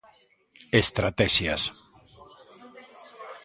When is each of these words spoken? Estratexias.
Estratexias. 0.81 1.61